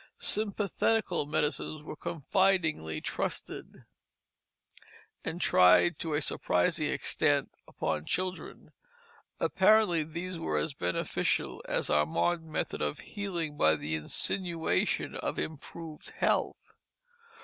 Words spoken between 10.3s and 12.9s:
were as beneficial as our modern method